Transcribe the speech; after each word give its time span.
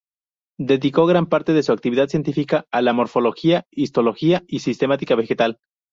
Dedicó 0.57 1.05
gran 1.05 1.27
parte 1.27 1.53
de 1.53 1.61
su 1.61 1.71
actividad 1.71 2.07
científica 2.07 2.65
a 2.71 2.81
la 2.81 2.91
morfología, 2.91 3.67
histología 3.69 4.43
y 4.47 4.57
sistemática 4.61 5.13
vegetal. 5.13 5.59